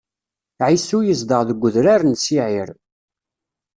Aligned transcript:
Ɛisu 0.67 0.99
yezdeɣ 1.03 1.41
deg 1.47 1.63
udrar 1.65 2.01
n 2.05 2.13
Siɛir. 2.23 2.69